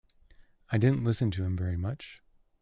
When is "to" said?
1.29-1.43